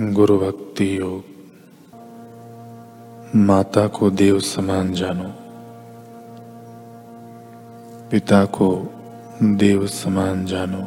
[0.00, 1.24] गुरु भक्ति योग।
[3.36, 5.32] माता को देव समान जानो।
[8.08, 8.86] पिता को
[9.42, 10.82] देव समान जानो।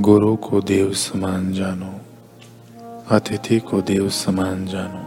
[0.00, 1.94] गुरु को देव समान जानो।
[3.10, 5.04] अतिथि को देव समान जानो।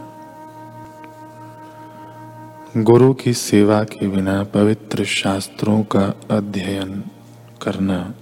[2.82, 7.04] गुरु की सेवा के बिना पवित्र शास्त्रों का अध्ययन
[7.62, 8.14] करना,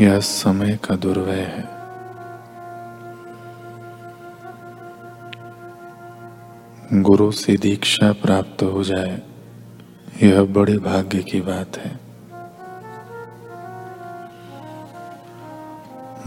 [0.00, 1.77] यह समय का दुर्वय है।
[6.92, 9.20] गुरु से दीक्षा प्राप्त हो जाए,
[10.22, 11.90] यह बड़े भाग्य की बात है।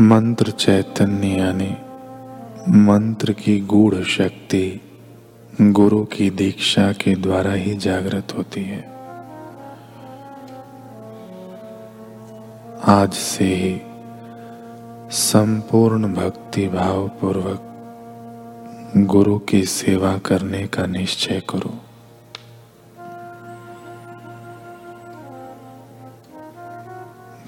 [0.01, 1.69] मंत्र चैतन्य यानी
[2.81, 4.81] मंत्र की गूढ़ शक्ति
[5.61, 8.83] गुरु की दीक्षा के द्वारा ही जागृत होती है।
[12.83, 13.81] आज से ही
[15.11, 17.67] संपूर्ण भक्ति भाव पूर्वक
[18.97, 21.73] गुरु की सेवा करने का निश्चय करो।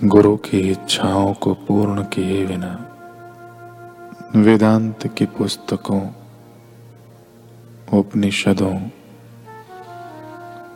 [0.03, 2.72] गुरु की इच्छाओं को पूर्ण किए बिना,
[4.35, 6.02] वेदांत की पुस्तकों,
[7.94, 8.75] उपनिषदों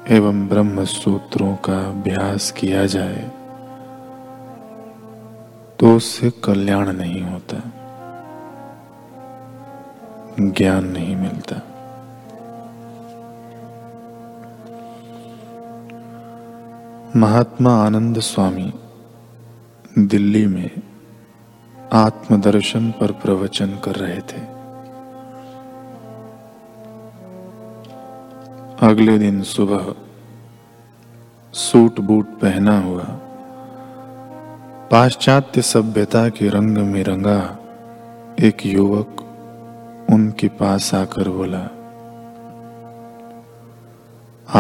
[0.07, 3.31] एवं ब्रह्म सूत्रों का अभ्यास किया जाए
[5.79, 7.86] तो उससे कल्याण नहीं होता।
[10.39, 11.55] ज्ञान नहीं मिलता।
[17.15, 18.73] महात्मा आनंद स्वामी,
[19.99, 20.69] दिल्ली में
[21.93, 24.41] आत्मदर्शन पर प्रवचन कर रहे थे।
[28.87, 29.95] अगले दिन सुबह
[31.53, 33.03] सूट बूट पहना हुआ,
[34.91, 37.57] पाश्चात्य सभ्यता के रंग में रंगा
[38.39, 39.23] एक युवक
[40.11, 41.63] उनके पास आकर बोला,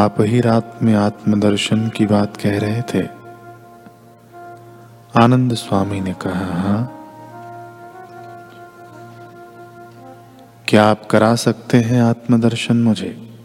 [0.03, 3.07] आप ही रात में आत्मदर्शन की बात कह रहे थे?
[5.23, 6.93] आनंद स्वामी ने कहा, हाँ।
[10.67, 13.39] क्या आप करा सकते हैं आत्मदर्शन मुझे?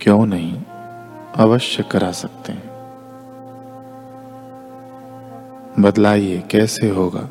[0.00, 0.62] क्यों नहीं?
[1.36, 2.68] अवश्य करा सकते हैं।
[5.78, 7.28] बदलाइए कैसे होगा?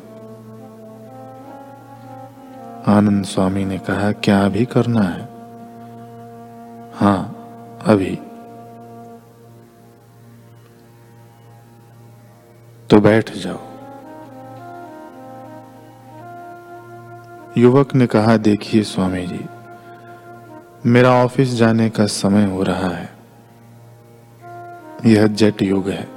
[2.88, 5.22] आनंद स्वामी ने कहा, क्या अभी करना है?
[6.94, 7.34] हाँ,
[7.86, 8.16] अभी.
[12.90, 13.58] तो बैठ जाओ.
[17.56, 19.46] युवक ने कहा, देखिए स्वामी जी,
[20.86, 23.10] मेरा ऑफ़िस जाने का समय हो रहा है।
[25.06, 26.08] यह जेट युग है।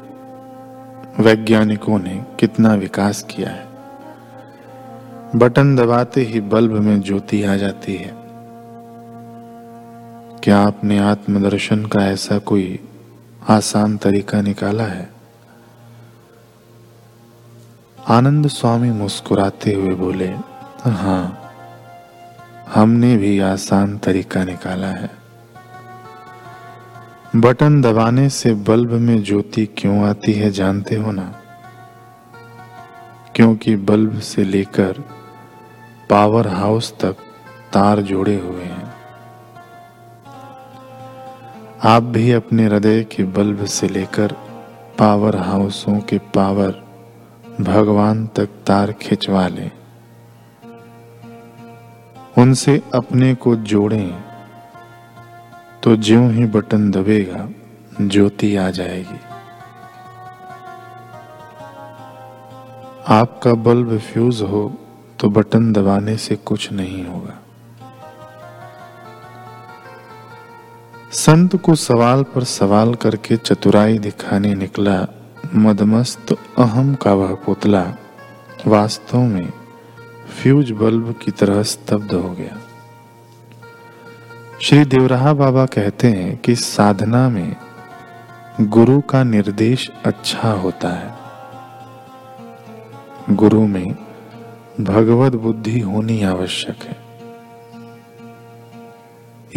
[1.20, 3.71] वैज्ञानिकों ने कितना विकास किया है।
[5.36, 8.14] बटन दबाते ही बल्ब में ज्योति आ जाती है।
[10.44, 12.80] क्या आपने आत्मदर्शन का ऐसा कोई
[13.50, 15.10] आसान तरीका निकाला है?
[18.08, 20.28] आनंद स्वामी मुस्कुराते हुए बोले
[20.86, 21.42] हाँ
[22.74, 25.12] हमने भी आसान तरीका निकाला है।
[27.36, 31.36] बटन दबाने से बल्ब में ज्योति क्यों आती है जानते हो ना?
[33.36, 35.21] क्योंकि बल्ब से लेकर
[36.12, 37.18] पावर हाउस तक
[37.74, 38.94] तार जोड़े हुए हैं।
[41.84, 44.34] आप भी अपने हृदय के बल्ब से लेकर
[45.00, 46.72] पावर हाउसों के पावर
[47.62, 49.72] भगवान तक तार खिंचवा लें।
[52.38, 54.24] उनसे अपने को जोड़ें
[55.84, 57.48] तो ज्यों ही बटन दबेगा,
[58.02, 59.20] ज्योति आ जाएगी।
[63.14, 64.72] आपका बल्ब फ्यूज हो
[65.22, 67.44] तो बटन दबाने से कुछ नहीं होगा।
[71.12, 75.08] संत को सवाल पर सवाल करके चतुराई दिखाने निकला,
[75.56, 77.94] मदमस्त, अहम का वह पुतला
[78.68, 79.54] वास्तव में
[80.42, 82.58] फ्यूज बल्ब की तरह स्तब्ध हो गया।
[84.62, 87.56] श्री देवराहा बाबा कहते हैं कि साधना में
[88.62, 91.16] गुरु का निर्देश अच्छा होता है।
[93.30, 93.96] गुरु में
[94.80, 96.98] भगवत बुद्धि होनी आवश्यक है।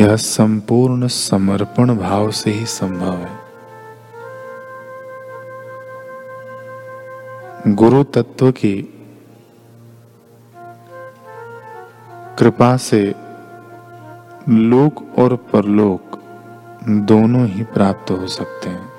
[0.00, 3.44] यह संपूर्ण समर्पण भाव से ही संभव है।
[7.68, 8.82] गुरु तत्व की
[12.38, 13.14] कृपा से
[14.48, 16.20] लोक और परलोक
[16.88, 18.93] दोनों ही प्राप्त हो सकते हैं।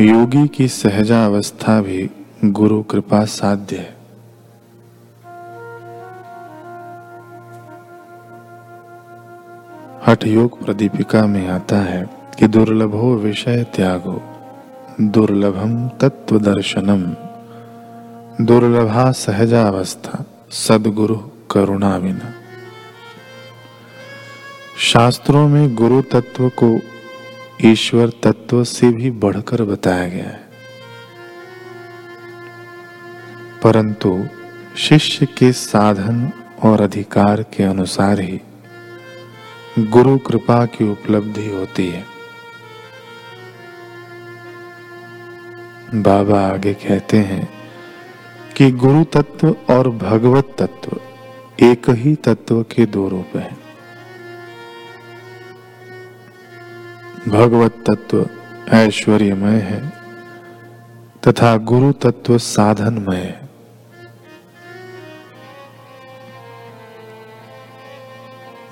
[0.00, 2.10] योगी की सहजा अवस्था भी
[2.44, 3.96] गुरु कृपा साध्य है।
[10.06, 12.06] हठ योग प्रदीपिका में आता है
[12.38, 14.22] कि दुर्लभो विषय त्यागो
[15.00, 17.02] दुर्लभम तत्व दर्शनम
[18.44, 21.16] दुर्लभा सहजा अवस्था, सदगुरु
[21.50, 22.32] करुणा बिना
[24.78, 26.97] शास्त्रों में गुरु तत्व को
[27.64, 30.48] ईश्वर तत्व से भी बढ़कर बताया गया है।
[33.62, 34.26] परंतु
[34.76, 36.32] शिष्य के साधन
[36.62, 38.40] और अधिकार के अनुसार ही
[39.78, 42.04] गुरु कृपा की उपलब्धि होती है।
[45.94, 47.48] बाबा आगे कहते हैं
[48.56, 51.00] कि गुरु तत्व और भगवत तत्व
[51.62, 53.57] एक ही तत्व के दो रूप हैं।
[57.26, 58.30] भगवत तत्व
[58.68, 59.88] ऐश्वर्यमय है,
[61.28, 63.48] तथा गुरु तत्व साधनमय है।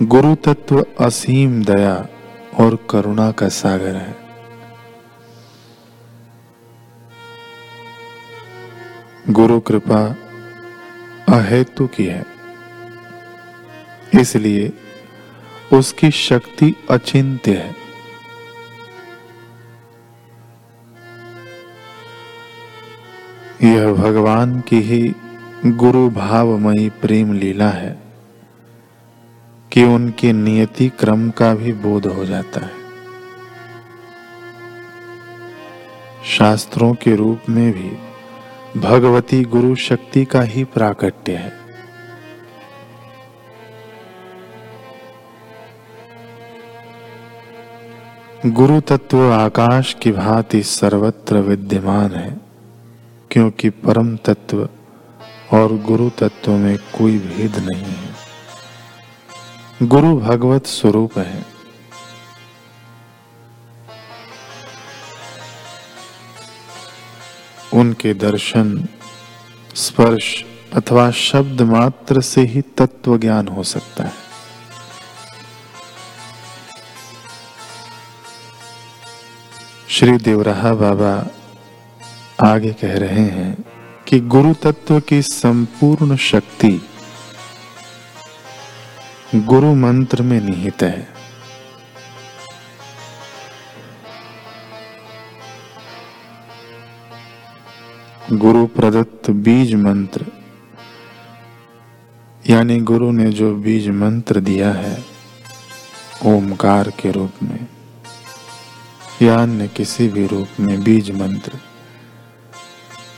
[0.03, 2.07] गुरु तत्व असीम दया
[2.61, 4.17] और करुणा का सागर है।
[9.29, 10.17] गुरु कृपा
[11.29, 12.25] अहेतु की है।
[14.21, 14.73] इसलिए
[15.73, 17.86] उसकी शक्ति अचिंत्य है।
[23.67, 25.15] यह भगवान की ही
[25.67, 27.99] गुरु भावमयी प्रेम लीला है
[29.73, 32.73] कि उनके नियति क्रम का भी बोध हो जाता है।
[36.25, 38.07] शास्त्रों के रूप में भी
[38.81, 41.53] भगवती गुरु शक्ति का ही प्राकट्य है।
[48.47, 52.46] गुरु तत्व आकाश की भांति सर्वत्र विद्यमान है।
[53.31, 54.69] क्योंकि परम तत्व
[55.53, 58.15] और गुरु तत्व में कोई भेद नहीं है।
[59.83, 61.47] गुरु भगवत स्वरूप है।
[67.75, 68.89] उनके दर्शन,
[69.75, 70.45] स्पर्श
[70.75, 74.27] अथवा शब्द मात्र से ही तत्व ज्ञान हो सकता है।
[79.89, 81.36] श्री देवराहा बाबा
[82.43, 83.65] आगे कह रहे हैं
[84.09, 86.81] कि गुरु तत्व की संपूर्ण शक्ति
[89.35, 91.09] गुरु मंत्र में निहित है।
[98.33, 100.27] गुरु प्रदत्त बीज मंत्र,
[102.51, 105.05] यानी गुरु ने जो बीज मंत्र दिया है,
[106.27, 107.67] ओमकार के रूप में,
[109.23, 111.61] या अन्य किसी भी रूप में बीज मंत्र।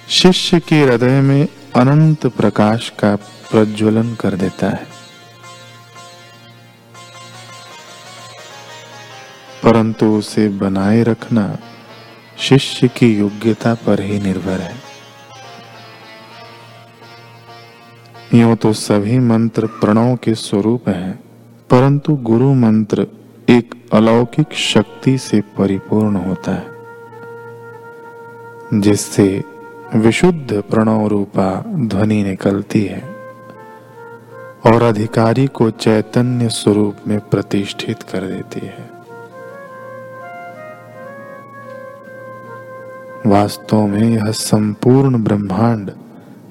[0.09, 3.15] शिष्य के हृदय में अनंत प्रकाश का
[3.51, 4.87] प्रज्वलन कर देता है।
[9.63, 11.45] परंतु उसे बनाए रखना
[12.39, 14.75] शिष्य की योग्यता पर ही निर्भर है।
[18.35, 21.13] यूँ तो सभी मंत्र प्रणव के स्वरूप हैं,
[21.71, 23.07] परंतु गुरु मंत्र
[23.49, 26.67] एक अलौकिक शक्ति से परिपूर्ण होता है,
[28.81, 29.58] जिससे
[29.95, 33.03] विशुद्ध प्रणव रूपा ध्वनि निकलती है
[34.67, 38.91] और अधिकारी को चैतन्य स्वरूप में प्रतिष्ठित कर देती है।
[43.27, 45.91] वास्तव में यह संपूर्ण ब्रह्मांड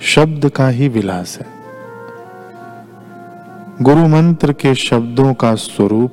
[0.01, 1.48] शब्द का ही विलास है।
[3.82, 6.12] गुरु मंत्र के शब्दों का स्वरूप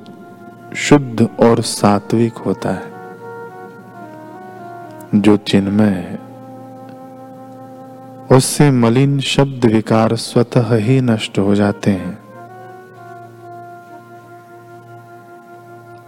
[0.75, 2.95] शुद्ध और सात्विक होता है।
[5.15, 6.24] जो चिन्मय है
[8.31, 12.17] उससे मलिन शब्द विकार स्वतः ही नष्ट हो जाते हैं।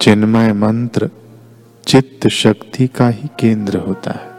[0.01, 1.09] चिन्मय मंत्र
[1.88, 4.31] चित्त शक्ति का ही केंद्र होता है,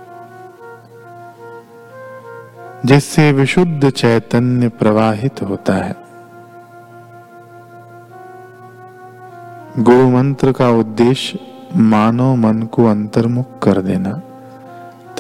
[2.86, 5.96] जिससे विशुद्ध चैतन्य प्रवाहित होता है।
[9.78, 11.38] गुरु मंत्र का उद्देश्य
[11.76, 14.12] मानव मन को अंतर्मुख कर देना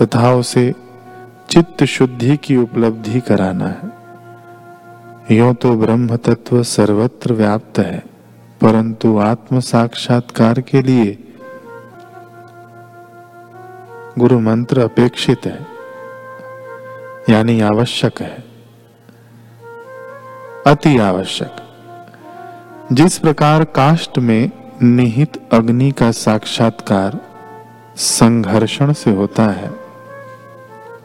[0.02, 0.74] तथा उसे
[1.50, 8.02] चित्त शुद्धि की उपलब्धि कराना है। यो तो ब्रह्म तत्व सर्वत्र व्याप्त है,
[8.60, 11.16] परंतु आत्म साक्षात्कार के लिए
[14.18, 15.66] गुरु मंत्र अपेक्षित है,
[17.30, 18.44] यानी आवश्यक है।
[20.66, 21.56] अति आवश्यक।
[22.92, 24.50] जिस प्रकार काष्ट में
[24.82, 27.20] निहित अग्नि का साक्षात्कार
[27.96, 29.87] संघर्षण से होता है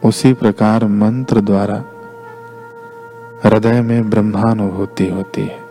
[0.05, 1.83] उसी प्रकार मंत्र द्वारा
[3.43, 5.62] हृदय में ब्रह्मानुभूति होती है।